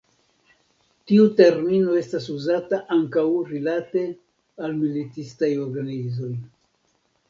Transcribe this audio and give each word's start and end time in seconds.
Tiu 1.11 1.25
termino 1.39 1.99
estas 2.01 2.31
uzata 2.37 2.81
ankaŭ 2.97 3.27
rilate 3.53 4.09
al 4.67 4.77
militistaj 4.83 5.55
organizoj. 5.71 6.37